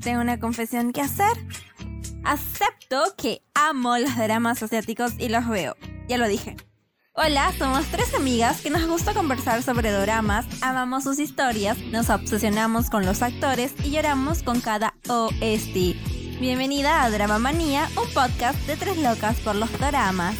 Tengo 0.00 0.20
una 0.20 0.38
confesión 0.38 0.92
que 0.92 1.00
hacer. 1.00 1.32
Acepto 2.24 3.02
que 3.16 3.42
amo 3.54 3.98
los 3.98 4.16
dramas 4.16 4.62
asiáticos 4.62 5.14
y 5.18 5.28
los 5.28 5.48
veo. 5.48 5.76
Ya 6.08 6.18
lo 6.18 6.28
dije. 6.28 6.56
Hola, 7.14 7.52
somos 7.58 7.84
tres 7.86 8.14
amigas 8.14 8.62
que 8.62 8.70
nos 8.70 8.86
gusta 8.86 9.12
conversar 9.12 9.62
sobre 9.62 9.90
dramas, 9.90 10.46
amamos 10.62 11.04
sus 11.04 11.18
historias, 11.18 11.76
nos 11.90 12.08
obsesionamos 12.08 12.88
con 12.88 13.04
los 13.04 13.20
actores 13.20 13.74
y 13.84 13.90
lloramos 13.90 14.42
con 14.42 14.62
cada 14.62 14.94
OST. 15.08 15.76
Bienvenida 16.40 17.02
a 17.02 17.10
Drama 17.10 17.38
Manía, 17.38 17.86
un 18.02 18.10
podcast 18.14 18.58
de 18.66 18.76
tres 18.76 18.96
locas 18.96 19.38
por 19.40 19.56
los 19.56 19.70
dramas. 19.78 20.36